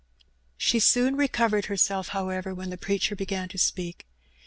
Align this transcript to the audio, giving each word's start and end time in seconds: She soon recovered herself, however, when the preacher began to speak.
She 0.57 0.79
soon 0.79 1.15
recovered 1.15 1.65
herself, 1.65 2.07
however, 2.07 2.55
when 2.55 2.71
the 2.71 2.75
preacher 2.79 3.15
began 3.15 3.47
to 3.49 3.57
speak. 3.59 4.07